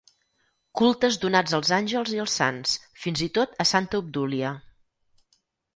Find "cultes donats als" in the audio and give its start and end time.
0.79-1.73